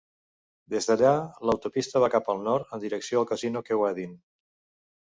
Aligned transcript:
Des 0.73 0.89
d'allà, 0.91 1.11
l'autopista 1.49 2.01
va 2.05 2.09
cap 2.17 2.33
al 2.35 2.43
nord, 2.49 2.75
en 2.79 2.85
direcció 2.87 3.21
al 3.25 3.31
casino 3.35 3.65
Kewadin. 3.71 4.21